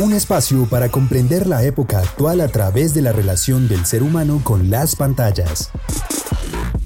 Un 0.00 0.14
espacio 0.14 0.64
para 0.64 0.88
comprender 0.88 1.46
la 1.46 1.62
época 1.62 1.98
actual 1.98 2.40
a 2.40 2.48
través 2.48 2.94
de 2.94 3.02
la 3.02 3.12
relación 3.12 3.68
del 3.68 3.84
ser 3.84 4.02
humano 4.02 4.40
con 4.42 4.70
las 4.70 4.96
pantallas. 4.96 5.70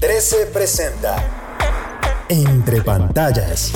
13 0.01 0.47
presenta 0.53 2.27
Entre 2.29 2.83
pantallas. 2.83 3.71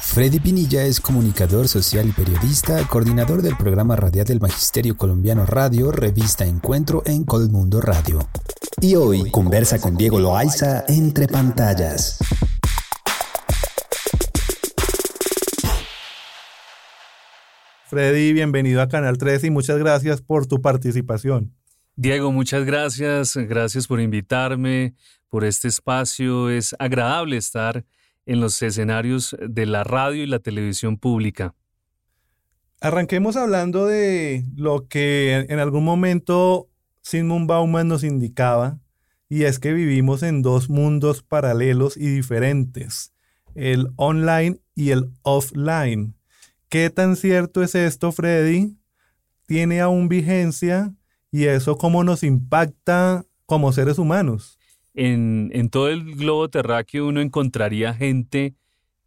Freddy 0.00 0.40
Pinilla 0.40 0.82
es 0.82 1.00
comunicador 1.00 1.68
social 1.68 2.08
y 2.08 2.12
periodista, 2.12 2.84
coordinador 2.88 3.42
del 3.42 3.56
programa 3.56 3.94
radial 3.94 4.26
del 4.26 4.40
Magisterio 4.40 4.96
Colombiano 4.96 5.46
Radio, 5.46 5.92
revista 5.92 6.44
Encuentro 6.44 7.04
en 7.06 7.22
Colmundo 7.22 7.80
Radio. 7.80 8.18
Y 8.80 8.96
hoy 8.96 9.30
conversa 9.30 9.80
con 9.80 9.96
Diego 9.96 10.18
Loaiza 10.18 10.84
entre 10.88 11.28
pantallas. 11.28 12.18
Freddy, 17.94 18.32
bienvenido 18.32 18.82
a 18.82 18.88
Canal 18.88 19.18
13 19.18 19.46
y 19.46 19.50
muchas 19.50 19.78
gracias 19.78 20.20
por 20.20 20.48
tu 20.48 20.60
participación. 20.60 21.54
Diego, 21.94 22.32
muchas 22.32 22.64
gracias. 22.64 23.36
Gracias 23.36 23.86
por 23.86 24.00
invitarme, 24.00 24.96
por 25.28 25.44
este 25.44 25.68
espacio. 25.68 26.50
Es 26.50 26.74
agradable 26.80 27.36
estar 27.36 27.84
en 28.26 28.40
los 28.40 28.60
escenarios 28.62 29.36
de 29.40 29.66
la 29.66 29.84
radio 29.84 30.24
y 30.24 30.26
la 30.26 30.40
televisión 30.40 30.98
pública. 30.98 31.54
Arranquemos 32.80 33.36
hablando 33.36 33.86
de 33.86 34.44
lo 34.56 34.88
que 34.88 35.46
en 35.48 35.60
algún 35.60 35.84
momento 35.84 36.68
Sigmund 37.00 37.46
Bauman 37.46 37.86
nos 37.86 38.02
indicaba, 38.02 38.80
y 39.28 39.44
es 39.44 39.60
que 39.60 39.72
vivimos 39.72 40.24
en 40.24 40.42
dos 40.42 40.68
mundos 40.68 41.22
paralelos 41.22 41.96
y 41.96 42.08
diferentes, 42.08 43.12
el 43.54 43.86
online 43.94 44.58
y 44.74 44.90
el 44.90 45.12
offline. 45.22 46.16
¿Qué 46.74 46.90
tan 46.90 47.14
cierto 47.14 47.62
es 47.62 47.76
esto, 47.76 48.10
Freddy? 48.10 48.76
¿Tiene 49.46 49.80
aún 49.80 50.08
vigencia? 50.08 50.92
¿Y 51.30 51.44
eso 51.44 51.78
cómo 51.78 52.02
nos 52.02 52.24
impacta 52.24 53.24
como 53.46 53.72
seres 53.72 53.96
humanos? 53.96 54.58
En, 54.92 55.52
en 55.54 55.70
todo 55.70 55.88
el 55.88 56.16
globo 56.16 56.50
terráqueo 56.50 57.06
uno 57.06 57.20
encontraría 57.20 57.94
gente 57.94 58.56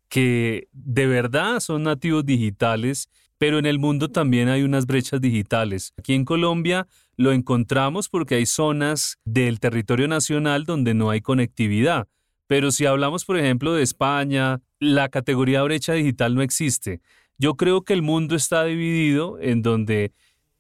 que 0.08 0.70
de 0.72 1.08
verdad 1.08 1.60
son 1.60 1.84
nativos 1.84 2.26
digitales, 2.26 3.10
pero 3.38 3.60
en 3.60 3.66
el 3.66 3.80
mundo 3.80 4.12
también 4.12 4.48
hay 4.48 4.64
unas 4.64 4.86
brechas 4.86 5.20
digitales. 5.20 5.92
Aquí 5.98 6.14
en 6.14 6.24
Colombia 6.24 6.88
lo 7.18 7.34
encontramos 7.34 8.08
porque 8.08 8.36
hay 8.36 8.46
zonas 8.46 9.18
del 9.26 9.60
territorio 9.60 10.08
nacional 10.08 10.64
donde 10.64 10.94
no 10.94 11.10
hay 11.10 11.20
conectividad. 11.20 12.08
Pero 12.48 12.72
si 12.72 12.86
hablamos, 12.86 13.26
por 13.26 13.38
ejemplo, 13.38 13.74
de 13.74 13.84
España, 13.84 14.62
la 14.80 15.10
categoría 15.10 15.64
brecha 15.64 15.92
digital 15.92 16.34
no 16.34 16.42
existe. 16.42 17.02
Yo 17.38 17.56
creo 17.56 17.84
que 17.84 17.94
el 17.94 18.02
mundo 18.02 18.36
está 18.36 18.64
dividido 18.64 19.40
en 19.40 19.62
donde 19.62 20.14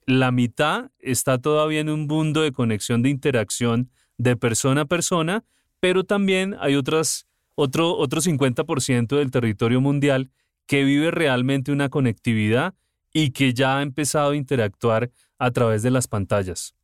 la 0.06 0.31
mitad 0.31 0.92
está 1.00 1.38
todavía 1.38 1.81
en 1.81 1.89
un 1.89 2.08
mundo 2.08 2.42
de 2.42 2.52
conexión 2.52 3.02
de 3.02 3.09
interacción 3.09 3.89
de 4.17 4.36
persona 4.36 4.81
a 4.81 4.86
persona, 4.86 5.44
pero 5.80 6.03
también 6.03 6.55
hay 6.59 6.75
otras, 6.75 7.28
otro, 7.55 7.95
otro 7.95 8.22
50% 8.22 9.17
del 9.17 9.32
territorio 9.32 9.82
mundial 9.82 10.32
que 10.66 10.83
vive 10.83 11.11
realmente 11.11 11.71
una 11.71 11.89
conectividad 11.89 12.73
y 13.14 13.32
que 13.32 13.54
ya 13.54 13.80
ha 13.80 13.82
empezado 13.82 14.32
a 14.32 14.36
interactuar 14.36 15.11
a 15.39 15.52
través 15.52 15.82
de 15.82 15.92
las 15.92 16.08
pantallas. 16.08 16.76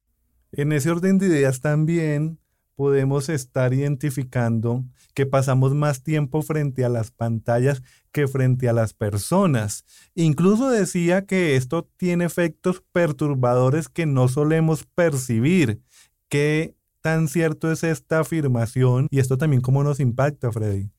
En 0.52 0.72
ese 0.72 0.92
orden 0.92 1.18
de 1.18 1.28
ideas 1.28 1.62
también 1.62 2.40
podemos 2.76 3.30
estar 3.30 3.74
identificando 3.74 4.84
que 5.14 5.26
pasamos 5.26 5.74
más 5.74 6.04
tiempo 6.04 6.42
frente 6.42 6.84
a 6.84 6.90
las 6.90 7.12
pantallas 7.12 7.84
que 8.12 8.28
frente 8.28 8.68
a 8.68 8.74
las 8.74 8.94
personas. 8.94 9.86
Incluso 10.16 10.70
decía 10.70 11.26
que 11.26 11.56
esto 11.56 11.90
tiene 11.98 12.26
efectos 12.26 12.84
perturbadores 12.92 13.90
que 13.90 14.06
no 14.06 14.28
solemos 14.28 14.86
percibir. 14.96 15.82
¿Qué 16.30 16.76
tan 17.02 17.28
cierto 17.28 17.72
es 17.72 17.84
esta 17.84 18.20
afirmación? 18.22 19.08
Y 19.12 19.20
esto 19.20 19.38
también 19.38 19.62
cómo 19.62 19.84
nos 19.84 20.00
impacta, 20.00 20.52
Freddy. 20.52 20.90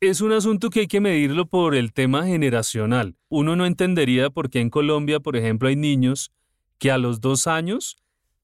Es 0.00 0.20
un 0.20 0.32
asunto 0.32 0.70
que 0.70 0.80
hay 0.80 0.86
que 0.88 1.00
medirlo 1.00 1.46
por 1.46 1.76
el 1.76 1.92
tema 1.92 2.26
generacional. 2.26 3.16
Uno 3.28 3.54
no 3.54 3.66
entendería 3.66 4.30
por 4.30 4.50
qué 4.50 4.58
en 4.58 4.70
Colombia, 4.70 5.20
por 5.20 5.36
ejemplo, 5.36 5.68
hay 5.68 5.76
niños 5.76 6.32
que 6.78 6.90
a 6.90 6.98
los 6.98 7.20
dos 7.20 7.46
años 7.46 7.96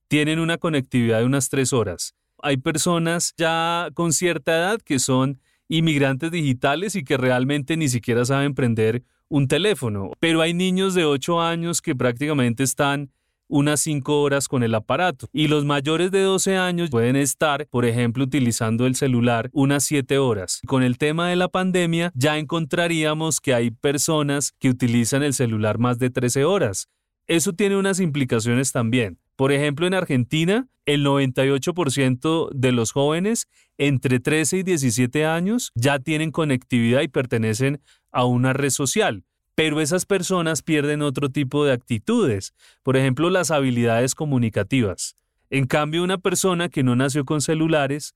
tienen 0.07 0.39
una 0.39 0.57
conectividad 0.57 1.19
de 1.19 1.25
unas 1.25 1.49
tres 1.49 1.73
horas 1.73 2.15
hay 2.43 2.57
personas 2.57 3.33
ya 3.37 3.89
con 3.93 4.13
cierta 4.13 4.57
edad 4.57 4.81
que 4.81 4.99
son 4.99 5.39
inmigrantes 5.67 6.31
digitales 6.31 6.95
y 6.95 7.03
que 7.03 7.17
realmente 7.17 7.77
ni 7.77 7.87
siquiera 7.89 8.25
saben 8.25 8.55
prender 8.55 9.03
un 9.27 9.47
teléfono. 9.47 10.11
Pero 10.19 10.41
hay 10.41 10.53
niños 10.53 10.95
de 10.95 11.05
8 11.05 11.41
años 11.41 11.81
que 11.81 11.95
prácticamente 11.95 12.63
están 12.63 13.11
unas 13.47 13.79
5 13.81 14.21
horas 14.21 14.47
con 14.47 14.63
el 14.63 14.75
aparato. 14.75 15.27
Y 15.33 15.47
los 15.47 15.65
mayores 15.65 16.11
de 16.11 16.21
12 16.21 16.57
años 16.57 16.89
pueden 16.89 17.15
estar, 17.15 17.67
por 17.67 17.85
ejemplo, 17.85 18.23
utilizando 18.23 18.85
el 18.85 18.95
celular 18.95 19.49
unas 19.53 19.83
7 19.83 20.17
horas. 20.19 20.61
Con 20.65 20.83
el 20.83 20.97
tema 20.97 21.29
de 21.29 21.35
la 21.35 21.47
pandemia 21.49 22.11
ya 22.15 22.37
encontraríamos 22.37 23.41
que 23.41 23.53
hay 23.53 23.71
personas 23.71 24.53
que 24.59 24.69
utilizan 24.69 25.23
el 25.23 25.33
celular 25.33 25.79
más 25.79 25.99
de 25.99 26.09
13 26.09 26.45
horas. 26.45 26.87
Eso 27.27 27.53
tiene 27.53 27.77
unas 27.77 27.99
implicaciones 27.99 28.71
también. 28.71 29.19
Por 29.39 29.53
ejemplo, 29.53 29.87
en 29.87 29.93
Argentina, 29.93 30.67
el 30.85 31.05
98% 31.05 32.49
de 32.53 32.71
los 32.73 32.91
jóvenes 32.91 33.47
entre 33.77 34.19
13 34.19 34.57
y 34.57 34.63
17 34.63 35.25
años 35.25 35.71
ya 35.75 35.97
tienen 35.97 36.31
conectividad 36.31 36.99
y 37.03 37.07
pertenecen 37.07 37.81
a 38.11 38.25
una 38.25 38.51
red 38.51 38.69
social. 38.69 39.23
Pero 39.55 39.79
esas 39.79 40.05
personas 40.05 40.61
pierden 40.61 41.01
otro 41.01 41.29
tipo 41.29 41.63
de 41.63 41.71
actitudes, 41.71 42.53
por 42.83 42.97
ejemplo, 42.97 43.29
las 43.29 43.49
habilidades 43.49 44.13
comunicativas. 44.13 45.15
En 45.49 45.67
cambio, 45.67 46.03
una 46.03 46.17
persona 46.17 46.67
que 46.67 46.83
no 46.83 46.97
nació 46.97 47.23
con 47.23 47.39
celulares 47.39 48.15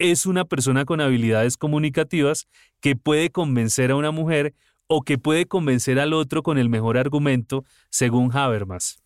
es 0.00 0.26
una 0.26 0.44
persona 0.46 0.84
con 0.84 1.00
habilidades 1.00 1.56
comunicativas 1.56 2.48
que 2.80 2.96
puede 2.96 3.30
convencer 3.30 3.92
a 3.92 3.94
una 3.94 4.10
mujer 4.10 4.52
o 4.88 5.02
que 5.02 5.16
puede 5.16 5.46
convencer 5.46 6.00
al 6.00 6.12
otro 6.12 6.42
con 6.42 6.58
el 6.58 6.68
mejor 6.68 6.98
argumento, 6.98 7.64
según 7.88 8.36
Habermas. 8.36 9.05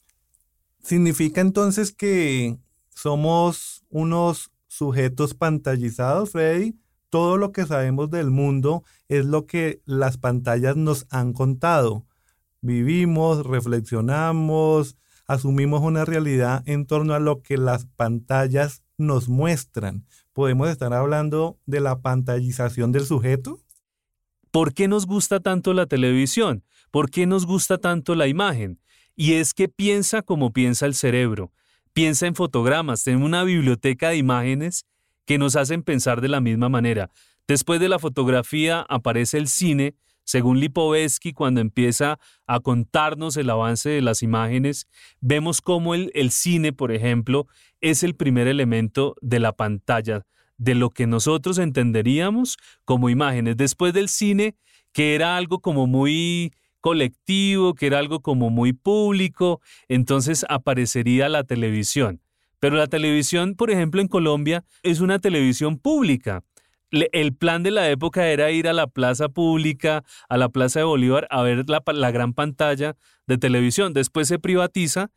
¿Significa 0.83 1.41
entonces 1.41 1.93
que 1.93 2.59
somos 2.89 3.85
unos 3.91 4.51
sujetos 4.67 5.35
pantallizados, 5.35 6.31
Freddy? 6.31 6.79
Todo 7.11 7.37
lo 7.37 7.53
que 7.53 7.67
sabemos 7.67 8.11
del 8.11 8.31
mundo 8.31 8.85
es 9.09 9.27
lo 9.27 9.47
que 9.47 9.83
las 9.85 10.17
pantallas 10.17 10.77
nos 10.77 11.07
han 11.11 11.33
contado. 11.33 12.07
Vivimos, 12.63 13.45
reflexionamos, 13.47 14.97
asumimos 15.27 15.83
una 15.83 16.05
realidad 16.05 16.63
en 16.67 16.87
torno 16.87 17.15
a 17.15 17.19
lo 17.19 17.43
que 17.43 17.57
las 17.57 17.87
pantallas 17.87 18.83
nos 18.97 19.29
muestran. 19.29 20.07
¿Podemos 20.33 20.69
estar 20.69 20.93
hablando 20.93 21.59
de 21.67 21.81
la 21.81 22.01
pantallización 22.01 22.93
del 22.93 23.07
sujeto? 23.07 23.61
¿Por 24.51 24.73
qué 24.73 24.89
nos 24.89 25.07
gusta 25.07 25.41
tanto 25.41 25.75
la 25.75 25.87
televisión? 25.87 26.65
¿Por 26.91 27.11
qué 27.11 27.27
nos 27.27 27.47
gusta 27.47 27.79
tanto 27.79 28.15
la 28.15 28.27
imagen? 28.27 28.81
Y 29.17 29.35
es 29.35 29.55
que 29.55 29.69
piensa 29.69 30.23
como 30.23 30.53
piensa 30.53 30.87
el 30.87 30.95
cerebro. 30.95 31.53
Piensa 31.93 32.27
en 32.27 32.35
fotogramas, 32.35 33.07
en 33.07 33.23
una 33.23 33.45
biblioteca 33.45 34.11
de 34.11 34.17
imágenes 34.17 34.87
que 35.27 35.39
nos 35.39 35.57
hacen 35.57 35.83
pensar 35.83 36.21
de 36.21 36.29
la 36.29 36.41
misma 36.41 36.69
manera. 36.69 37.11
Después 37.47 37.81
de 37.81 37.89
la 37.89 37.99
fotografía 37.99 38.87
aparece 38.89 39.39
el 39.39 39.49
cine, 39.49 39.95
según 40.25 40.61
Lipovetsky, 40.61 41.33
cuando 41.33 41.61
empieza 41.61 42.21
a 42.47 42.61
contarnos 42.61 43.37
el 43.37 43.51
avance 43.51 43.91
de 43.91 44.03
las 44.03 44.23
imágenes, 44.23 44.87
vemos 45.21 45.61
cómo 45.61 45.95
el, 45.97 46.13
el 46.15 46.31
cine, 46.31 46.73
por 46.73 46.93
ejemplo, 46.93 47.49
es 47.81 48.05
el 48.05 48.15
primer 48.15 48.47
elemento 48.47 49.17
de 49.21 49.41
la 49.41 49.53
pantalla, 49.53 50.25
de 50.57 50.77
lo 50.77 50.91
que 50.91 51.09
nosotros 51.09 51.59
entenderíamos 51.59 52.59
como 52.85 53.11
imágenes. 53.11 53.57
Después 53.57 53.93
del 53.93 54.09
cine, 54.09 54.55
que 54.93 55.17
era 55.17 55.37
algo 55.37 55.59
como 55.59 55.89
muy 55.89 56.53
colectivo, 56.81 57.75
que 57.75 57.87
era 57.87 57.99
algo 57.99 58.21
como 58.21 58.51
muy 58.51 58.73
público, 58.73 59.61
entonces 59.89 60.45
aparecería 60.49 61.29
la 61.29 61.45
televisión. 61.45 62.21
Pero 62.61 62.77
la 62.77 62.87
televisión, 62.87 63.55
por 63.55 63.71
ejemplo, 63.71 64.01
en 64.01 64.09
Colombia 64.09 64.65
es 64.83 65.01
una 65.01 65.19
televisión 65.19 65.79
pública. 65.79 66.45
El 66.91 67.35
plan 67.35 67.63
de 67.63 67.71
la 67.71 67.89
época 67.89 68.29
era 68.29 68.51
ir 68.51 68.69
a 68.69 68.73
la 68.73 68.87
plaza 68.87 69.29
pública, 69.29 70.05
a 70.29 70.37
la 70.37 70.49
plaza 70.49 70.81
de 70.81 70.85
Bolívar, 70.85 71.27
a 71.31 71.43
ver 71.43 71.69
la, 71.69 71.83
la 71.87 72.11
gran 72.11 72.35
pantalla 72.35 72.97
de 73.27 73.39
televisión. 73.39 73.95
Después 73.95 74.29
se 74.29 74.39
privatiza 74.39 75.11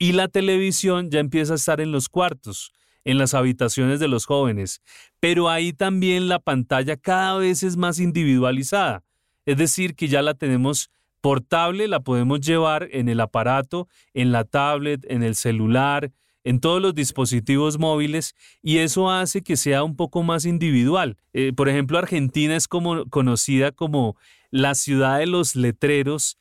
Y 0.00 0.12
la 0.12 0.28
televisión 0.28 1.10
ya 1.10 1.18
empieza 1.20 1.54
a 1.54 1.56
estar 1.56 1.80
en 1.80 1.90
los 1.92 2.08
cuartos, 2.08 2.72
en 3.04 3.18
las 3.18 3.34
habitaciones 3.34 3.98
de 4.00 4.08
los 4.08 4.26
jóvenes. 4.26 4.80
Pero 5.20 5.48
ahí 5.48 5.72
también 5.72 6.28
la 6.28 6.38
pantalla 6.38 6.96
cada 6.96 7.36
vez 7.38 7.62
es 7.64 7.76
más 7.76 7.98
individualizada. 7.98 9.02
Es 9.44 9.56
decir, 9.56 9.94
que 9.96 10.08
ya 10.08 10.22
la 10.22 10.34
tenemos 10.34 10.90
portable, 11.20 11.88
la 11.88 12.00
podemos 12.00 12.40
llevar 12.40 12.88
en 12.92 13.08
el 13.08 13.20
aparato, 13.20 13.88
en 14.14 14.32
la 14.32 14.44
tablet, 14.44 15.04
en 15.08 15.22
el 15.22 15.34
celular, 15.34 16.12
en 16.44 16.60
todos 16.60 16.80
los 16.80 16.94
dispositivos 16.94 17.78
móviles 17.78 18.34
y 18.62 18.78
eso 18.78 19.10
hace 19.10 19.42
que 19.42 19.56
sea 19.56 19.82
un 19.82 19.96
poco 19.96 20.22
más 20.22 20.46
individual. 20.46 21.16
Eh, 21.32 21.52
por 21.54 21.68
ejemplo, 21.68 21.98
Argentina 21.98 22.56
es 22.56 22.68
como 22.68 23.04
conocida 23.06 23.72
como 23.72 24.16
la 24.50 24.74
ciudad 24.74 25.18
de 25.18 25.26
los 25.26 25.56
letreros 25.56 26.38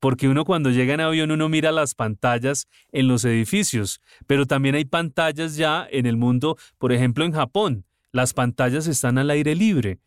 porque 0.00 0.28
uno 0.28 0.46
cuando 0.46 0.70
llega 0.70 0.94
en 0.94 1.00
avión 1.00 1.30
uno 1.30 1.48
mira 1.48 1.72
las 1.72 1.94
pantallas 1.94 2.66
en 2.90 3.06
los 3.06 3.24
edificios, 3.24 4.00
pero 4.26 4.46
también 4.46 4.74
hay 4.74 4.86
pantallas 4.86 5.56
ya 5.56 5.86
en 5.90 6.06
el 6.06 6.16
mundo, 6.16 6.56
por 6.78 6.92
ejemplo 6.92 7.24
en 7.24 7.32
Japón, 7.32 7.84
las 8.10 8.32
pantallas 8.32 8.86
están 8.86 9.18
al 9.18 9.30
aire 9.30 9.54
libre. 9.54 9.98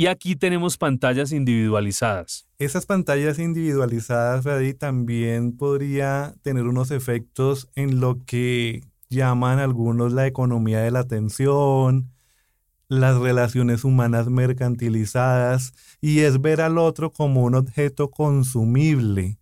Y 0.00 0.06
aquí 0.06 0.34
tenemos 0.34 0.78
pantallas 0.78 1.30
individualizadas. 1.30 2.48
Esas 2.58 2.86
pantallas 2.86 3.38
individualizadas, 3.38 4.42
Freddy, 4.42 4.72
también 4.72 5.54
podría 5.58 6.34
tener 6.40 6.64
unos 6.64 6.90
efectos 6.90 7.68
en 7.74 8.00
lo 8.00 8.24
que 8.24 8.80
llaman 9.10 9.58
algunos 9.58 10.14
la 10.14 10.26
economía 10.26 10.80
de 10.80 10.90
la 10.90 11.00
atención, 11.00 12.08
las 12.88 13.18
relaciones 13.18 13.84
humanas 13.84 14.30
mercantilizadas, 14.30 15.74
y 16.00 16.20
es 16.20 16.40
ver 16.40 16.62
al 16.62 16.78
otro 16.78 17.12
como 17.12 17.44
un 17.44 17.54
objeto 17.54 18.10
consumible. 18.10 19.36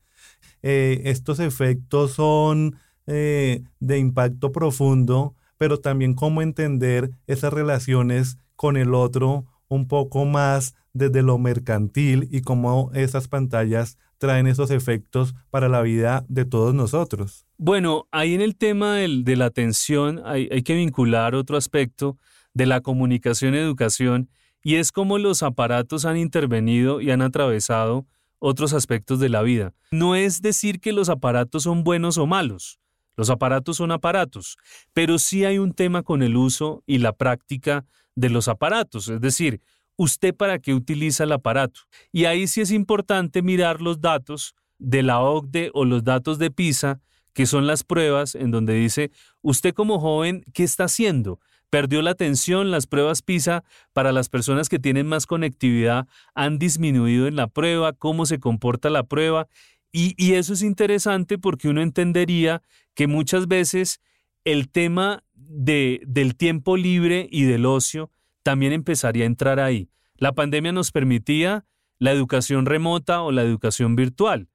Eh, 0.64 1.02
estos 1.04 1.38
efectos 1.38 2.14
son 2.14 2.74
eh, 3.06 3.62
de 3.78 3.98
impacto 3.98 4.50
profundo, 4.50 5.36
pero 5.56 5.78
también 5.78 6.14
cómo 6.14 6.42
entender 6.42 7.12
esas 7.28 7.52
relaciones 7.52 8.38
con 8.56 8.76
el 8.76 8.92
otro 8.92 9.46
un 9.68 9.88
poco 9.88 10.24
más 10.24 10.74
desde 10.92 11.22
lo 11.22 11.38
mercantil 11.38 12.28
y 12.30 12.40
cómo 12.40 12.90
esas 12.94 13.28
pantallas 13.28 13.98
traen 14.18 14.46
esos 14.46 14.70
efectos 14.70 15.34
para 15.50 15.68
la 15.68 15.80
vida 15.82 16.24
de 16.28 16.44
todos 16.44 16.74
nosotros. 16.74 17.46
Bueno, 17.56 18.08
ahí 18.10 18.34
en 18.34 18.40
el 18.40 18.56
tema 18.56 18.96
de 18.96 19.36
la 19.36 19.46
atención 19.46 20.20
hay, 20.24 20.48
hay 20.50 20.62
que 20.62 20.74
vincular 20.74 21.34
otro 21.34 21.56
aspecto 21.56 22.18
de 22.52 22.66
la 22.66 22.80
comunicación 22.80 23.54
y 23.54 23.58
educación 23.58 24.28
y 24.62 24.76
es 24.76 24.90
cómo 24.90 25.18
los 25.18 25.42
aparatos 25.42 26.04
han 26.04 26.16
intervenido 26.16 27.00
y 27.00 27.10
han 27.10 27.22
atravesado 27.22 28.06
otros 28.40 28.72
aspectos 28.72 29.20
de 29.20 29.28
la 29.28 29.42
vida. 29.42 29.72
No 29.90 30.14
es 30.14 30.42
decir 30.42 30.80
que 30.80 30.92
los 30.92 31.08
aparatos 31.08 31.64
son 31.64 31.84
buenos 31.84 32.18
o 32.18 32.26
malos. 32.26 32.80
Los 33.16 33.30
aparatos 33.30 33.78
son 33.78 33.90
aparatos, 33.90 34.56
pero 34.92 35.18
sí 35.18 35.44
hay 35.44 35.58
un 35.58 35.72
tema 35.72 36.02
con 36.02 36.22
el 36.22 36.36
uso 36.36 36.84
y 36.86 36.98
la 36.98 37.12
práctica 37.12 37.84
de 38.18 38.30
los 38.30 38.48
aparatos, 38.48 39.08
es 39.08 39.20
decir, 39.20 39.60
usted 39.96 40.34
para 40.34 40.58
qué 40.58 40.74
utiliza 40.74 41.24
el 41.24 41.32
aparato. 41.32 41.82
Y 42.12 42.24
ahí 42.24 42.48
sí 42.48 42.60
es 42.60 42.72
importante 42.72 43.42
mirar 43.42 43.80
los 43.80 44.00
datos 44.00 44.54
de 44.78 45.02
la 45.02 45.20
OCDE 45.20 45.70
o 45.72 45.84
los 45.84 46.02
datos 46.02 46.38
de 46.38 46.50
PISA, 46.50 47.00
que 47.32 47.46
son 47.46 47.68
las 47.68 47.84
pruebas 47.84 48.34
en 48.34 48.50
donde 48.50 48.74
dice, 48.74 49.12
usted 49.40 49.72
como 49.72 50.00
joven, 50.00 50.44
¿qué 50.52 50.64
está 50.64 50.84
haciendo? 50.84 51.38
Perdió 51.70 52.02
la 52.02 52.10
atención, 52.10 52.72
las 52.72 52.86
pruebas 52.88 53.22
PISA 53.22 53.62
para 53.92 54.10
las 54.10 54.28
personas 54.28 54.68
que 54.68 54.80
tienen 54.80 55.06
más 55.06 55.26
conectividad 55.26 56.08
han 56.34 56.58
disminuido 56.58 57.28
en 57.28 57.36
la 57.36 57.46
prueba, 57.46 57.92
cómo 57.92 58.26
se 58.26 58.40
comporta 58.40 58.90
la 58.90 59.04
prueba. 59.04 59.46
Y, 59.92 60.14
y 60.16 60.34
eso 60.34 60.54
es 60.54 60.62
interesante 60.62 61.38
porque 61.38 61.68
uno 61.68 61.82
entendería 61.82 62.62
que 62.94 63.06
muchas 63.06 63.46
veces 63.46 64.00
el 64.44 64.70
tema 64.70 65.22
de, 65.48 66.02
del 66.06 66.36
tiempo 66.36 66.76
libre 66.76 67.28
y 67.30 67.44
del 67.44 67.66
ocio 67.66 68.10
también 68.42 68.72
empezaría 68.72 69.24
a 69.24 69.26
entrar 69.26 69.60
ahí. 69.60 69.90
La 70.16 70.32
pandemia 70.32 70.72
nos 70.72 70.92
permitía 70.92 71.64
la 71.98 72.12
educación 72.12 72.66
remota 72.66 73.22
o 73.22 73.32
la 73.32 73.42
educación 73.42 73.96
virtual. 73.96 74.48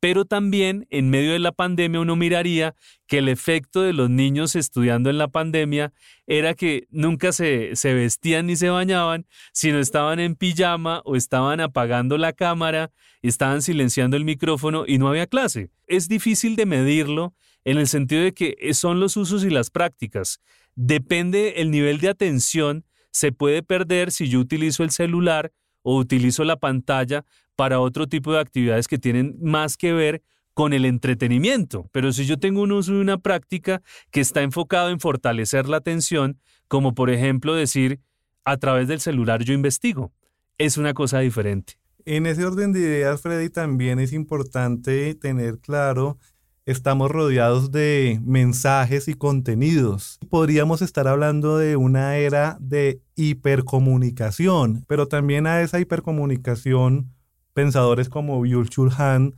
Pero 0.00 0.24
también 0.24 0.86
en 0.88 1.10
medio 1.10 1.32
de 1.32 1.38
la 1.38 1.52
pandemia 1.52 2.00
uno 2.00 2.16
miraría 2.16 2.74
que 3.06 3.18
el 3.18 3.28
efecto 3.28 3.82
de 3.82 3.92
los 3.92 4.08
niños 4.08 4.56
estudiando 4.56 5.10
en 5.10 5.18
la 5.18 5.28
pandemia 5.28 5.92
era 6.26 6.54
que 6.54 6.86
nunca 6.90 7.32
se, 7.32 7.76
se, 7.76 7.92
vestían 7.92 8.46
ni 8.46 8.56
se 8.56 8.70
bañaban, 8.70 9.26
sino 9.52 9.78
estaban 9.78 10.18
en 10.18 10.36
pijama 10.36 11.02
o 11.04 11.16
estaban 11.16 11.60
apagando 11.60 12.16
la 12.16 12.32
cámara, 12.32 12.92
estaban 13.20 13.60
silenciando 13.60 14.16
el 14.16 14.24
micrófono 14.24 14.84
y 14.86 14.96
no 14.96 15.08
había 15.08 15.26
clase. 15.26 15.70
Es 15.86 16.08
difícil 16.08 16.56
de 16.56 16.64
medirlo 16.64 17.34
en 17.64 17.78
el 17.78 17.88
sentido 17.88 18.22
de 18.22 18.32
que 18.32 18.56
son 18.74 19.00
los 19.00 19.16
usos 19.16 19.44
y 19.44 19.50
las 19.50 19.70
prácticas. 19.70 20.40
Depende 20.74 21.54
el 21.56 21.70
nivel 21.70 21.98
de 21.98 22.08
atención, 22.08 22.84
se 23.10 23.32
puede 23.32 23.62
perder 23.62 24.12
si 24.12 24.28
yo 24.28 24.38
utilizo 24.38 24.82
el 24.82 24.90
celular 24.90 25.52
o 25.82 25.96
utilizo 25.96 26.44
la 26.44 26.56
pantalla 26.56 27.24
para 27.56 27.80
otro 27.80 28.06
tipo 28.06 28.32
de 28.32 28.40
actividades 28.40 28.88
que 28.88 28.98
tienen 28.98 29.36
más 29.40 29.76
que 29.76 29.92
ver 29.92 30.22
con 30.54 30.72
el 30.72 30.84
entretenimiento. 30.84 31.88
Pero 31.92 32.12
si 32.12 32.26
yo 32.26 32.38
tengo 32.38 32.62
un 32.62 32.72
uso 32.72 32.92
y 32.92 32.96
una 32.96 33.18
práctica 33.18 33.82
que 34.10 34.20
está 34.20 34.42
enfocado 34.42 34.90
en 34.90 35.00
fortalecer 35.00 35.68
la 35.68 35.78
atención, 35.78 36.38
como 36.68 36.94
por 36.94 37.10
ejemplo 37.10 37.54
decir, 37.54 38.00
a 38.44 38.56
través 38.56 38.88
del 38.88 39.00
celular 39.00 39.42
yo 39.42 39.54
investigo, 39.54 40.12
es 40.58 40.76
una 40.76 40.94
cosa 40.94 41.20
diferente. 41.20 41.74
En 42.04 42.26
ese 42.26 42.44
orden 42.44 42.72
de 42.72 42.80
ideas, 42.80 43.20
Freddy, 43.20 43.50
también 43.50 43.98
es 43.98 44.12
importante 44.12 45.14
tener 45.14 45.58
claro 45.58 46.18
estamos 46.66 47.10
rodeados 47.10 47.70
de 47.70 48.20
mensajes 48.24 49.08
y 49.08 49.14
contenidos. 49.14 50.18
Podríamos 50.28 50.82
estar 50.82 51.08
hablando 51.08 51.58
de 51.58 51.76
una 51.76 52.16
era 52.16 52.56
de 52.60 53.00
hipercomunicación, 53.16 54.84
pero 54.86 55.08
también 55.08 55.46
a 55.46 55.62
esa 55.62 55.80
hipercomunicación, 55.80 57.12
pensadores 57.54 58.08
como 58.08 58.40
Byul-Chul 58.44 58.92
Han 58.98 59.36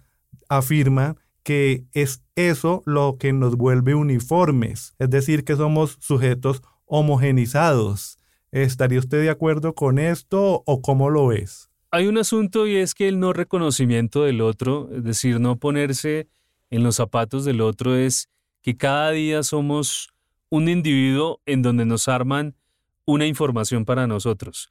afirman 0.48 1.16
que 1.42 1.84
es 1.92 2.22
eso 2.36 2.82
lo 2.86 3.16
que 3.18 3.32
nos 3.32 3.56
vuelve 3.56 3.94
uniformes, 3.94 4.94
es 4.98 5.10
decir, 5.10 5.44
que 5.44 5.56
somos 5.56 5.96
sujetos 6.00 6.62
homogenizados. 6.84 8.18
¿Estaría 8.52 8.98
usted 8.98 9.22
de 9.22 9.30
acuerdo 9.30 9.74
con 9.74 9.98
esto 9.98 10.62
o 10.66 10.82
cómo 10.82 11.10
lo 11.10 11.32
es? 11.32 11.70
Hay 11.90 12.06
un 12.06 12.18
asunto 12.18 12.66
y 12.66 12.76
es 12.76 12.94
que 12.94 13.08
el 13.08 13.18
no 13.18 13.32
reconocimiento 13.32 14.24
del 14.24 14.40
otro, 14.40 14.88
es 14.94 15.04
decir, 15.04 15.40
no 15.40 15.56
ponerse 15.56 16.28
en 16.72 16.82
los 16.82 16.96
zapatos 16.96 17.44
del 17.44 17.60
otro 17.60 17.94
es 17.94 18.30
que 18.62 18.76
cada 18.78 19.10
día 19.10 19.42
somos 19.42 20.08
un 20.48 20.70
individuo 20.70 21.42
en 21.44 21.60
donde 21.60 21.84
nos 21.84 22.08
arman 22.08 22.56
una 23.04 23.26
información 23.26 23.84
para 23.84 24.06
nosotros. 24.06 24.70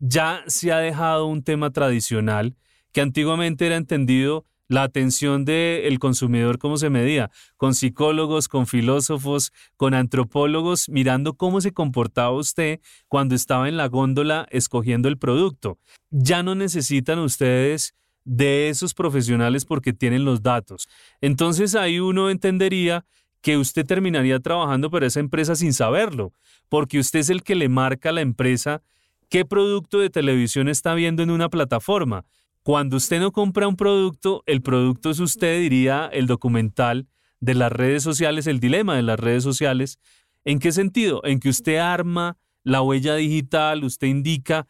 Ya 0.00 0.42
se 0.48 0.72
ha 0.72 0.78
dejado 0.78 1.26
un 1.26 1.44
tema 1.44 1.70
tradicional 1.70 2.56
que 2.90 3.00
antiguamente 3.00 3.66
era 3.66 3.76
entendido 3.76 4.46
la 4.66 4.82
atención 4.82 5.44
del 5.44 5.98
consumidor 6.00 6.58
cómo 6.58 6.76
se 6.76 6.90
medía, 6.90 7.30
con 7.56 7.74
psicólogos, 7.74 8.48
con 8.48 8.66
filósofos, 8.66 9.52
con 9.76 9.94
antropólogos, 9.94 10.88
mirando 10.88 11.34
cómo 11.34 11.60
se 11.60 11.72
comportaba 11.72 12.32
usted 12.32 12.80
cuando 13.06 13.36
estaba 13.36 13.68
en 13.68 13.76
la 13.76 13.86
góndola 13.86 14.48
escogiendo 14.50 15.08
el 15.08 15.18
producto. 15.18 15.78
Ya 16.10 16.42
no 16.42 16.56
necesitan 16.56 17.20
ustedes 17.20 17.94
de 18.24 18.68
esos 18.68 18.94
profesionales 18.94 19.64
porque 19.64 19.92
tienen 19.92 20.24
los 20.24 20.42
datos. 20.42 20.88
Entonces 21.20 21.74
ahí 21.74 22.00
uno 22.00 22.30
entendería 22.30 23.04
que 23.40 23.56
usted 23.56 23.84
terminaría 23.84 24.38
trabajando 24.40 24.90
para 24.90 25.06
esa 25.06 25.20
empresa 25.20 25.56
sin 25.56 25.72
saberlo, 25.72 26.32
porque 26.68 26.98
usted 26.98 27.18
es 27.18 27.30
el 27.30 27.42
que 27.42 27.56
le 27.56 27.68
marca 27.68 28.10
a 28.10 28.12
la 28.12 28.20
empresa 28.20 28.82
qué 29.28 29.44
producto 29.44 29.98
de 29.98 30.10
televisión 30.10 30.68
está 30.68 30.94
viendo 30.94 31.22
en 31.22 31.30
una 31.30 31.48
plataforma. 31.48 32.24
Cuando 32.62 32.96
usted 32.96 33.18
no 33.18 33.32
compra 33.32 33.66
un 33.66 33.76
producto, 33.76 34.44
el 34.46 34.62
producto 34.62 35.10
es 35.10 35.18
usted, 35.18 35.58
diría 35.58 36.08
el 36.12 36.26
documental 36.26 37.08
de 37.40 37.54
las 37.54 37.72
redes 37.72 38.04
sociales, 38.04 38.46
el 38.46 38.60
dilema 38.60 38.94
de 38.94 39.02
las 39.02 39.18
redes 39.18 39.42
sociales. 39.42 39.98
¿En 40.44 40.60
qué 40.60 40.70
sentido? 40.70 41.22
En 41.24 41.40
que 41.40 41.48
usted 41.48 41.78
arma 41.78 42.36
la 42.62 42.82
huella 42.82 43.16
digital, 43.16 43.82
usted 43.82 44.06
indica 44.06 44.68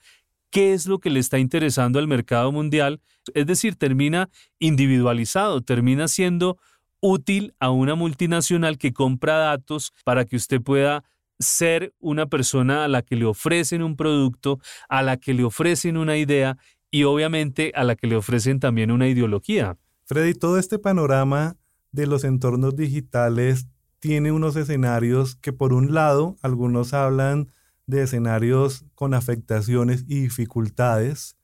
qué 0.52 0.74
es 0.74 0.86
lo 0.86 1.00
que 1.00 1.10
le 1.10 1.18
está 1.18 1.38
interesando 1.40 1.98
al 1.98 2.06
mercado 2.06 2.52
mundial, 2.52 3.00
es 3.34 3.46
decir, 3.46 3.74
termina 3.74 4.28
individualizado, 4.60 5.62
termina 5.62 6.06
siendo 6.06 6.58
útil 7.00 7.54
a 7.58 7.70
una 7.70 7.96
multinacional 7.96 8.78
que 8.78 8.92
compra 8.92 9.38
datos 9.38 9.92
para 10.04 10.26
que 10.26 10.36
usted 10.36 10.60
pueda 10.60 11.04
ser 11.40 11.94
una 11.98 12.26
persona 12.26 12.84
a 12.84 12.88
la 12.88 13.02
que 13.02 13.16
le 13.16 13.24
ofrecen 13.24 13.82
un 13.82 13.96
producto, 13.96 14.60
a 14.88 15.02
la 15.02 15.16
que 15.16 15.34
le 15.34 15.42
ofrecen 15.42 15.96
una 15.96 16.18
idea 16.18 16.58
y 16.90 17.04
obviamente 17.04 17.72
a 17.74 17.82
la 17.82 17.96
que 17.96 18.06
le 18.06 18.16
ofrecen 18.16 18.60
también 18.60 18.90
una 18.90 19.08
ideología. 19.08 19.78
Freddy, 20.04 20.34
todo 20.34 20.58
este 20.58 20.78
panorama 20.78 21.56
de 21.92 22.06
los 22.06 22.24
entornos 22.24 22.76
digitales 22.76 23.66
tiene 24.00 24.32
unos 24.32 24.56
escenarios 24.56 25.34
que 25.36 25.54
por 25.54 25.72
un 25.72 25.94
lado 25.94 26.36
algunos 26.42 26.92
hablan 26.92 27.48
de 27.92 28.02
escenarios 28.02 28.84
con 28.94 29.14
afectaciones 29.14 30.04
y 30.08 30.20
dificultades, 30.22 31.36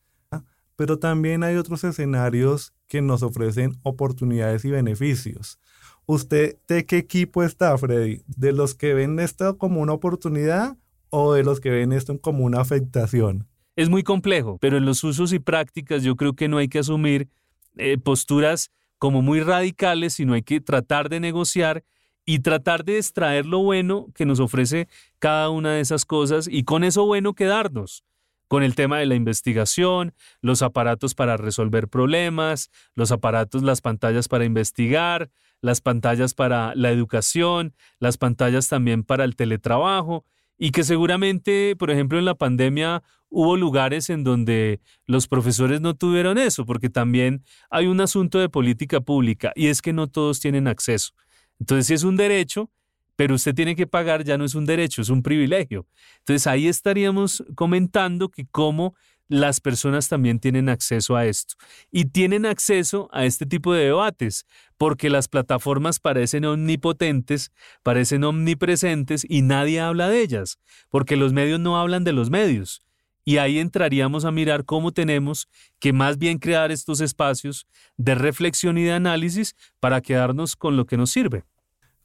pero 0.77 0.99
también 0.99 1.43
hay 1.43 1.57
otros 1.57 1.85
escenarios 1.85 2.73
que 2.87 3.03
nos 3.03 3.23
ofrecen 3.23 3.79
oportunidades 3.83 4.65
y 4.65 4.71
beneficios. 4.71 5.59
¿Usted 6.07 6.57
de 6.69 6.87
qué 6.87 6.99
equipo 6.99 7.43
está, 7.43 7.77
Freddy? 7.77 8.23
¿De 8.27 8.53
los 8.53 8.75
que 8.75 8.95
ven 8.95 9.19
esto 9.19 9.59
como 9.59 9.81
una 9.81 9.93
oportunidad 9.93 10.77
o 11.11 11.35
de 11.35 11.45
los 11.45 11.61
que 11.61 11.71
ven 11.71 11.93
esto 11.93 12.19
como 12.21 12.45
una 12.45 12.61
afectación? 12.61 13.47
Es 13.77 13.91
muy 13.91 14.03
complejo, 14.03 14.59
pero 14.61 14.79
en 14.79 14.87
los 14.87 15.05
usos 15.05 15.33
y 15.33 15.39
prácticas 15.39 16.03
yo 16.03 16.17
creo 16.17 16.35
que 16.35 16.49
no 16.49 16.59
hay 16.59 16.69
que 16.69 16.79
asumir 16.79 17.29
eh, 17.77 17.99
posturas 17.99 18.71
como 18.99 19.23
muy 19.23 19.41
radicales, 19.41 20.15
sino 20.15 20.35
hay 20.35 20.43
que 20.43 20.61
tratar 20.61 21.09
de 21.09 21.21
negociar 21.21 21.85
y 22.29 22.41
tratar 22.41 22.85
de 22.85 22.99
extraer 22.99 23.47
lo 23.47 23.61
bueno 23.61 24.09
que 24.15 24.27
nos 24.27 24.39
ofrece 24.39 24.87
cada 25.19 25.49
una 25.49 25.73
de 25.73 25.81
esas 25.81 26.05
cosas 26.05 26.47
y 26.47 26.63
con 26.65 26.85
eso 26.85 27.07
bueno 27.07 27.33
quedarnos 27.33 28.05
con 28.49 28.63
el 28.63 28.75
tema 28.75 28.99
de 28.99 29.07
la 29.07 29.15
investigación, 29.15 30.13
los 30.43 30.61
aparatos 30.61 31.15
para 31.15 31.39
resolver 31.39 31.89
problemas, 31.89 32.69
los 32.95 33.13
aparatos, 33.13 33.63
las 33.63 33.81
pantallas 33.81 34.29
para 34.29 34.45
investigar, 34.45 35.31
las 35.63 35.81
pantallas 35.81 36.35
para 36.35 36.75
la 36.75 36.91
educación, 36.91 37.75
las 37.99 38.19
pantallas 38.19 38.69
también 38.69 39.05
para 39.05 39.25
el 39.25 39.35
teletrabajo, 39.35 40.27
y 40.59 40.73
que 40.73 40.85
seguramente, 40.85 41.77
por 41.79 41.91
ejemplo, 41.91 42.19
en 42.19 42.27
la 42.27 42.35
pandemia 42.35 43.03
hubo 43.31 43.57
lugares 43.57 44.11
en 44.11 44.23
donde 44.23 44.81
los 45.07 45.29
profesores 45.29 45.81
no 45.81 45.95
tuvieron 45.95 46.37
eso, 46.37 46.67
porque 46.67 46.91
también 46.91 47.43
hay 47.71 47.87
un 47.87 48.03
asunto 48.03 48.39
de 48.39 48.51
política 48.51 49.01
pública 49.01 49.51
y 49.57 49.69
es 49.69 49.81
que 49.81 49.95
no 49.95 50.09
todos 50.09 50.41
tienen 50.41 50.69
acceso. 50.69 51.15
Entonces, 51.59 51.87
si 51.87 51.95
es 51.95 52.05
un 52.05 52.17
derecho, 52.17 52.71
pero 53.17 53.35
usted 53.35 53.55
tiene 53.55 53.75
que 53.75 53.87
pagar, 53.87 54.23
ya 54.23 54.39
no 54.39 54.45
es 54.45 54.55
un 54.55 54.65
derecho, 54.65 55.03
es 55.03 55.09
un 55.09 55.23
privilegio. 55.23 55.87
Entonces, 56.21 56.47
ahí 56.47 56.69
estaríamos 56.69 57.45
comentando 57.55 58.29
que 58.29 58.47
cómo 58.47 58.95
las 59.29 59.61
personas 59.61 60.09
también 60.09 60.41
tienen 60.41 60.69
acceso 60.69 61.15
a 61.15 61.27
esto 61.27 61.55
y 61.91 62.07
tienen 62.07 62.47
acceso 62.47 63.09
a 63.13 63.25
este 63.25 63.45
tipo 63.45 63.75
de 63.75 63.85
debates 63.85 64.47
porque 64.79 65.11
las 65.11 65.29
plataformas 65.29 66.01
parecen 66.01 66.45
omnipotentes, 66.45 67.53
parecen 67.83 68.25
omnipresentes 68.25 69.27
y 69.29 69.43
nadie 69.43 69.81
habla 69.81 70.09
de 70.09 70.23
ellas, 70.23 70.59
porque 70.89 71.17
los 71.17 71.33
medios 71.33 71.61
no 71.61 71.79
hablan 71.79 72.05
de 72.05 72.13
los 72.13 72.31
medios. 72.31 72.83
Y 73.29 73.37
ahí 73.37 73.59
entraríamos 73.59 74.25
a 74.25 74.31
mirar 74.31 74.65
cómo 74.65 74.91
tenemos 74.91 75.51
que 75.81 75.93
más 75.93 76.17
bien 76.17 76.39
crear 76.39 76.73
estos 76.73 77.03
espacios 77.03 77.67
de 77.99 78.15
reflexión 78.15 78.79
y 78.79 78.85
de 78.85 78.93
análisis 78.93 79.55
para 79.81 80.01
quedarnos 80.01 80.57
con 80.57 80.79
lo 80.79 80.87
que 80.87 80.97
nos 80.97 81.11
sirve. 81.11 81.45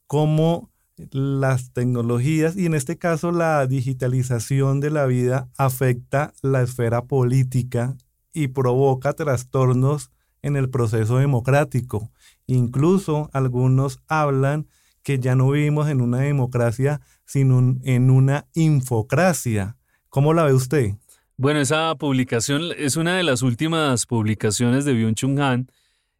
¿Cómo 0.06 0.70
las 1.12 1.72
tecnologías 1.72 2.58
y 2.58 2.66
en 2.66 2.74
este 2.74 2.98
caso 2.98 3.32
la 3.32 3.66
digitalización 3.68 4.82
de 4.82 4.90
la 4.90 5.06
vida 5.06 5.48
afecta 5.58 6.34
la 6.42 6.62
esfera 6.62 7.06
política 7.06 7.96
y 8.34 8.50
provoca 8.50 9.14
trastornos 9.14 10.12
en 10.42 10.58
el 10.58 10.70
proceso 10.70 11.20
democrático. 11.20 12.12
Incluso 12.48 13.30
algunos 13.32 14.00
hablan 14.10 14.68
que 15.04 15.20
ya 15.20 15.36
no 15.38 15.52
vivimos 15.52 15.88
en 15.88 16.02
una 16.02 16.18
democracia, 16.18 17.00
sino 17.26 17.78
en 17.84 18.12
una 18.12 18.46
infocracia. 18.56 19.78
¿Cómo 20.10 20.34
la 20.34 20.44
ve 20.44 20.54
usted? 20.54 20.96
Bueno, 21.36 21.62
esa 21.62 21.96
publicación 21.96 22.70
es 22.78 22.96
una 22.96 23.18
de 23.18 23.24
las 23.24 23.42
últimas 23.42 24.06
publicaciones 24.06 24.86
de 24.86 24.94
Byung-Chun 24.94 25.42
Han, 25.42 25.68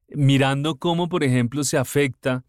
mirando 0.10 0.78
cómo, 0.78 1.08
por 1.08 1.24
ejemplo, 1.24 1.64
se 1.64 1.78
afecta 1.78 2.44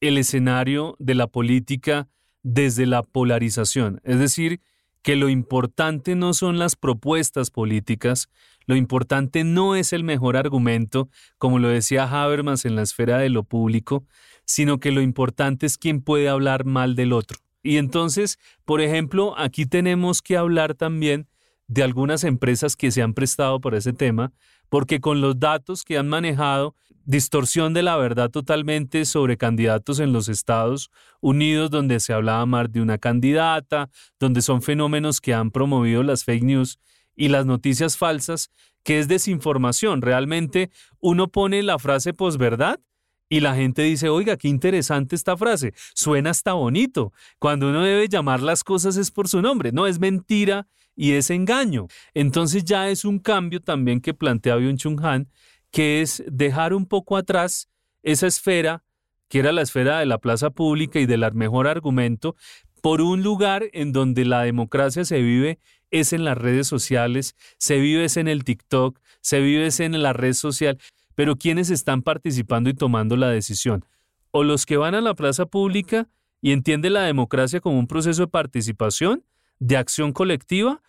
el 0.00 0.18
escenario 0.18 0.96
de 0.98 1.14
la 1.14 1.28
política 1.28 2.08
desde 2.42 2.84
la 2.84 3.02
polarización. 3.02 4.02
Es 4.04 4.18
decir, 4.18 4.60
que 5.00 5.16
lo 5.16 5.30
importante 5.30 6.14
no 6.14 6.34
son 6.34 6.58
las 6.58 6.76
propuestas 6.76 7.50
políticas, 7.50 8.28
lo 8.66 8.76
importante 8.76 9.42
no 9.42 9.74
es 9.74 9.94
el 9.94 10.04
mejor 10.04 10.36
argumento, 10.36 11.08
como 11.38 11.58
lo 11.58 11.68
decía 11.68 12.04
Habermas 12.04 12.66
en 12.66 12.76
la 12.76 12.82
esfera 12.82 13.16
de 13.16 13.30
lo 13.30 13.44
público, 13.44 14.04
sino 14.44 14.78
que 14.78 14.92
lo 14.92 15.00
importante 15.00 15.64
es 15.64 15.78
quién 15.78 16.02
puede 16.02 16.28
hablar 16.28 16.66
mal 16.66 16.96
del 16.96 17.14
otro. 17.14 17.38
Y 17.62 17.78
entonces, 17.78 18.38
por 18.66 18.82
ejemplo, 18.82 19.34
aquí 19.38 19.64
tenemos 19.64 20.20
que 20.20 20.36
hablar 20.36 20.74
también 20.74 21.29
de 21.70 21.84
algunas 21.84 22.24
empresas 22.24 22.74
que 22.74 22.90
se 22.90 23.00
han 23.00 23.14
prestado 23.14 23.60
por 23.60 23.76
ese 23.76 23.92
tema, 23.92 24.32
porque 24.68 25.00
con 25.00 25.20
los 25.20 25.38
datos 25.38 25.84
que 25.84 25.98
han 25.98 26.08
manejado, 26.08 26.74
distorsión 27.04 27.74
de 27.74 27.84
la 27.84 27.96
verdad 27.96 28.28
totalmente 28.28 29.04
sobre 29.04 29.36
candidatos 29.36 30.00
en 30.00 30.12
los 30.12 30.28
Estados 30.28 30.90
Unidos, 31.20 31.70
donde 31.70 32.00
se 32.00 32.12
hablaba 32.12 32.44
más 32.44 32.72
de 32.72 32.82
una 32.82 32.98
candidata, 32.98 33.88
donde 34.18 34.42
son 34.42 34.62
fenómenos 34.62 35.20
que 35.20 35.32
han 35.32 35.52
promovido 35.52 36.02
las 36.02 36.24
fake 36.24 36.42
news 36.42 36.80
y 37.14 37.28
las 37.28 37.46
noticias 37.46 37.96
falsas, 37.96 38.50
que 38.82 38.98
es 38.98 39.06
desinformación. 39.06 40.02
Realmente 40.02 40.70
uno 40.98 41.28
pone 41.28 41.62
la 41.62 41.78
frase 41.78 42.12
posverdad 42.12 42.80
y 43.28 43.38
la 43.38 43.54
gente 43.54 43.82
dice, 43.82 44.08
oiga, 44.08 44.36
qué 44.36 44.48
interesante 44.48 45.14
esta 45.14 45.36
frase, 45.36 45.72
suena 45.94 46.30
hasta 46.30 46.52
bonito. 46.52 47.12
Cuando 47.38 47.68
uno 47.68 47.84
debe 47.84 48.08
llamar 48.08 48.42
las 48.42 48.64
cosas 48.64 48.96
es 48.96 49.12
por 49.12 49.28
su 49.28 49.40
nombre, 49.40 49.70
no 49.70 49.86
es 49.86 50.00
mentira 50.00 50.66
y 51.00 51.12
es 51.12 51.30
engaño. 51.30 51.86
Entonces 52.12 52.62
ya 52.62 52.90
es 52.90 53.06
un 53.06 53.20
cambio 53.20 53.62
también 53.62 54.02
que 54.02 54.12
plantea 54.12 54.58
Byung-Chun 54.58 55.02
Han, 55.02 55.30
que 55.70 56.02
es 56.02 56.22
dejar 56.30 56.74
un 56.74 56.84
poco 56.84 57.16
atrás 57.16 57.70
esa 58.02 58.26
esfera, 58.26 58.84
que 59.30 59.38
era 59.38 59.50
la 59.52 59.62
esfera 59.62 59.98
de 59.98 60.04
la 60.04 60.18
plaza 60.18 60.50
pública 60.50 61.00
y 61.00 61.06
del 61.06 61.24
mejor 61.32 61.68
argumento, 61.68 62.36
por 62.82 63.00
un 63.00 63.22
lugar 63.22 63.64
en 63.72 63.92
donde 63.92 64.26
la 64.26 64.42
democracia 64.42 65.06
se 65.06 65.22
vive 65.22 65.58
es 65.90 66.12
en 66.12 66.22
las 66.22 66.36
redes 66.36 66.68
sociales, 66.68 67.34
se 67.56 67.78
vive 67.78 68.04
es 68.04 68.18
en 68.18 68.28
el 68.28 68.44
TikTok, 68.44 69.00
se 69.22 69.40
vive 69.40 69.68
es 69.68 69.80
en 69.80 70.02
la 70.02 70.12
red 70.12 70.34
social, 70.34 70.78
pero 71.14 71.36
¿quiénes 71.36 71.70
están 71.70 72.02
participando 72.02 72.68
y 72.68 72.74
tomando 72.74 73.16
la 73.16 73.30
decisión? 73.30 73.86
O 74.32 74.44
los 74.44 74.66
que 74.66 74.76
van 74.76 74.94
a 74.94 75.00
la 75.00 75.14
plaza 75.14 75.46
pública 75.46 76.08
y 76.42 76.52
entienden 76.52 76.92
la 76.92 77.04
democracia 77.04 77.60
como 77.60 77.78
un 77.78 77.86
proceso 77.86 78.24
de 78.24 78.28
participación, 78.28 79.24
de 79.60 79.78
acción 79.78 80.12
colectiva, 80.12 80.82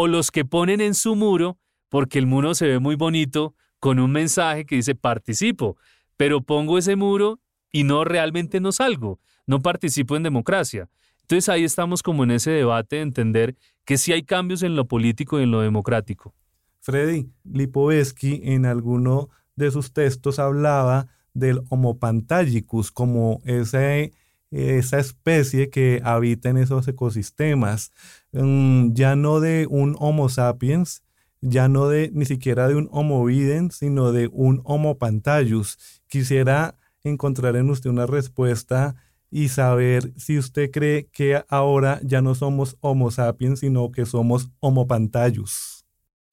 o 0.00 0.06
los 0.06 0.30
que 0.30 0.44
ponen 0.44 0.80
en 0.80 0.94
su 0.94 1.16
muro, 1.16 1.58
porque 1.88 2.20
el 2.20 2.26
muro 2.28 2.54
se 2.54 2.68
ve 2.68 2.78
muy 2.78 2.94
bonito, 2.94 3.56
con 3.80 3.98
un 3.98 4.12
mensaje 4.12 4.64
que 4.64 4.76
dice 4.76 4.94
participo, 4.94 5.76
pero 6.16 6.40
pongo 6.40 6.78
ese 6.78 6.94
muro 6.94 7.40
y 7.72 7.82
no 7.82 8.04
realmente 8.04 8.60
no 8.60 8.70
salgo, 8.70 9.18
no 9.44 9.60
participo 9.60 10.14
en 10.14 10.22
democracia. 10.22 10.88
Entonces 11.22 11.48
ahí 11.48 11.64
estamos 11.64 12.04
como 12.04 12.22
en 12.22 12.30
ese 12.30 12.52
debate 12.52 12.96
de 12.96 13.02
entender 13.02 13.56
que 13.84 13.98
sí 13.98 14.12
hay 14.12 14.22
cambios 14.22 14.62
en 14.62 14.76
lo 14.76 14.86
político 14.86 15.40
y 15.40 15.42
en 15.42 15.50
lo 15.50 15.62
democrático. 15.62 16.32
Freddy 16.78 17.32
Lipovetsky 17.42 18.42
en 18.44 18.66
alguno 18.66 19.30
de 19.56 19.72
sus 19.72 19.92
textos 19.92 20.38
hablaba 20.38 21.08
del 21.34 21.62
Homo 21.70 21.98
pantagicus 21.98 22.92
como 22.92 23.40
ese 23.44 24.12
esa 24.50 24.98
especie 24.98 25.70
que 25.70 26.00
habita 26.04 26.48
en 26.48 26.58
esos 26.58 26.86
ecosistemas, 26.88 27.92
mm, 28.32 28.92
ya 28.92 29.16
no 29.16 29.40
de 29.40 29.66
un 29.68 29.96
Homo 29.98 30.28
sapiens, 30.28 31.02
ya 31.40 31.68
no 31.68 31.88
de 31.88 32.10
ni 32.12 32.24
siquiera 32.24 32.68
de 32.68 32.74
un 32.74 32.88
Homo 32.90 33.24
videns, 33.24 33.76
sino 33.76 34.12
de 34.12 34.28
un 34.32 34.60
Homo 34.64 34.98
pantallus. 34.98 35.78
Quisiera 36.08 36.76
encontrar 37.04 37.56
en 37.56 37.70
usted 37.70 37.90
una 37.90 38.06
respuesta 38.06 38.96
y 39.30 39.48
saber 39.48 40.12
si 40.16 40.38
usted 40.38 40.70
cree 40.70 41.06
que 41.12 41.42
ahora 41.48 42.00
ya 42.02 42.22
no 42.22 42.34
somos 42.34 42.76
Homo 42.80 43.10
sapiens, 43.10 43.60
sino 43.60 43.92
que 43.92 44.06
somos 44.06 44.50
Homo 44.60 44.86
pantallus. 44.86 45.84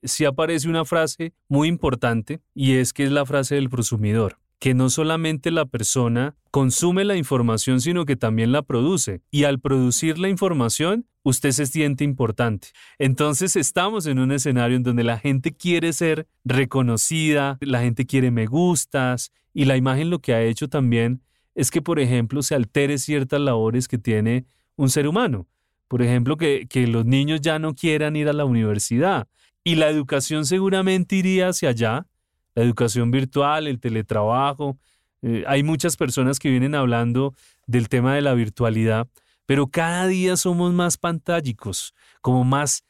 Sí 0.01 0.23
aparece 0.23 0.69
una 0.69 0.85
frase 0.85 1.33
muy 1.47 1.67
importante 1.67 2.39
y 2.53 2.75
es 2.75 2.93
que 2.93 3.03
es 3.03 3.11
la 3.11 3.25
frase 3.25 3.55
del 3.55 3.69
prosumidor 3.69 4.37
que 4.59 4.73
no 4.73 4.89
solamente 4.89 5.51
la 5.51 5.65
persona 5.65 6.35
consume 6.51 7.03
la 7.03 7.15
información, 7.15 7.81
sino 7.81 8.05
que 8.05 8.15
también 8.15 8.51
la 8.51 8.61
produce. 8.61 9.21
Y 9.31 9.43
al 9.43 9.59
producir 9.59 10.17
la 10.17 10.29
información, 10.29 11.05
usted 11.23 11.51
se 11.51 11.65
siente 11.65 12.03
importante. 12.03 12.69
Entonces 12.97 13.55
estamos 13.55 14.05
en 14.05 14.19
un 14.19 14.31
escenario 14.31 14.77
en 14.77 14.83
donde 14.83 15.03
la 15.03 15.19
gente 15.19 15.51
quiere 15.51 15.91
ser 15.91 16.27
reconocida, 16.43 17.57
la 17.61 17.81
gente 17.81 18.05
quiere 18.05 18.31
me 18.31 18.45
gustas, 18.45 19.31
y 19.53 19.65
la 19.65 19.77
imagen 19.77 20.09
lo 20.09 20.19
que 20.19 20.33
ha 20.33 20.43
hecho 20.43 20.69
también 20.69 21.21
es 21.55 21.71
que, 21.71 21.81
por 21.81 21.99
ejemplo, 21.99 22.41
se 22.43 22.55
altere 22.55 22.97
ciertas 22.97 23.39
labores 23.39 23.87
que 23.87 23.97
tiene 23.97 24.45
un 24.75 24.89
ser 24.89 25.07
humano. 25.07 25.47
Por 25.87 26.01
ejemplo, 26.01 26.35
que, 26.37 26.67
que 26.69 26.87
los 26.87 27.05
niños 27.05 27.41
ya 27.41 27.59
no 27.59 27.73
quieran 27.73 28.15
ir 28.15 28.27
a 28.27 28.33
la 28.33 28.45
universidad. 28.45 29.27
Y 29.63 29.75
la 29.75 29.89
educación 29.89 30.45
seguramente 30.45 31.15
iría 31.15 31.49
hacia 31.49 31.69
allá, 31.69 32.07
la 32.55 32.63
educación 32.63 33.11
virtual, 33.11 33.67
el 33.67 33.79
teletrabajo. 33.79 34.77
Eh, 35.21 35.43
hay 35.47 35.63
muchas 35.63 35.97
personas 35.97 36.39
que 36.39 36.49
vienen 36.49 36.73
hablando 36.73 37.33
del 37.67 37.89
tema 37.89 38.15
de 38.15 38.21
la 38.21 38.33
virtualidad, 38.33 39.07
pero 39.45 39.67
cada 39.67 40.07
día 40.07 40.37
somos 40.37 40.73
más 40.73 40.97
pantállicos, 40.97 41.93
como 42.21 42.43
más 42.43 42.83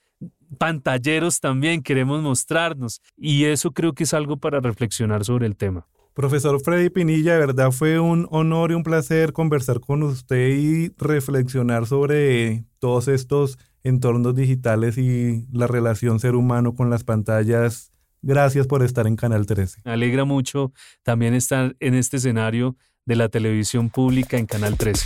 pantalleros 0.58 1.40
también 1.40 1.82
queremos 1.82 2.22
mostrarnos. 2.22 3.02
Y 3.18 3.46
eso 3.46 3.72
creo 3.72 3.94
que 3.94 4.04
es 4.04 4.14
algo 4.14 4.38
para 4.38 4.60
reflexionar 4.60 5.26
sobre 5.26 5.48
el 5.48 5.56
tema. 5.56 5.88
Profesor 6.14 6.62
Freddy 6.62 6.90
Pinilla, 6.90 7.34
de 7.34 7.40
verdad 7.40 7.72
fue 7.72 8.00
un 8.00 8.28
honor 8.32 8.72
y 8.72 8.76
un 8.76 8.84
placer 8.84 9.34
conversar 9.34 9.82
con 9.82 10.02
usted 10.02 10.56
y 10.58 10.94
reflexionar 10.98 11.88
sobre 11.88 12.64
todos 12.80 13.10
estos 13.10 13.60
entornos 13.84 14.34
digitales 14.34 14.98
y 14.98 15.46
la 15.52 15.68
relación 15.68 16.22
ser 16.22 16.36
humano 16.36 16.74
con 16.74 16.90
las 16.90 17.04
pantallas 17.04 17.92
Gracias 18.26 18.66
por 18.66 18.82
estar 18.82 19.06
en 19.06 19.16
Canal 19.16 19.46
13. 19.46 19.82
Me 19.86 19.92
alegra 19.92 20.26
mucho 20.26 20.74
también 21.04 21.36
estar 21.36 21.76
en 21.80 21.94
este 21.94 22.18
escenario 22.18 22.76
de 23.06 23.16
la 23.16 23.30
televisión 23.30 23.92
pública 23.92 24.40
en 24.40 24.48
Canal 24.48 24.78
13. 24.78 25.06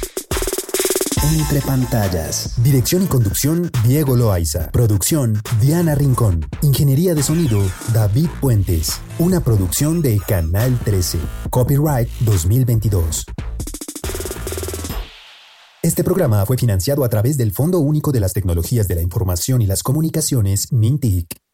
Entre 1.37 1.59
pantallas. 1.59 2.63
Dirección 2.63 3.03
y 3.03 3.07
conducción, 3.07 3.69
Diego 3.85 4.15
Loaiza. 4.15 4.71
Producción, 4.71 5.41
Diana 5.59 5.95
Rincón. 5.95 6.45
Ingeniería 6.61 7.13
de 7.13 7.21
sonido, 7.21 7.61
David 7.93 8.29
Puentes. 8.39 9.01
Una 9.19 9.41
producción 9.41 10.01
de 10.01 10.17
Canal 10.25 10.79
13. 10.85 11.19
Copyright 11.49 12.07
2022. 12.21 13.25
Este 15.83 16.05
programa 16.05 16.45
fue 16.45 16.57
financiado 16.57 17.03
a 17.03 17.09
través 17.09 17.35
del 17.35 17.51
Fondo 17.51 17.79
Único 17.79 18.13
de 18.13 18.21
las 18.21 18.31
Tecnologías 18.31 18.87
de 18.87 18.95
la 18.95 19.01
Información 19.01 19.61
y 19.61 19.65
las 19.65 19.83
Comunicaciones, 19.83 20.71
MINTIC. 20.71 21.48